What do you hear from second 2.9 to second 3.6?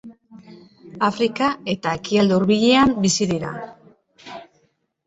bizi dira.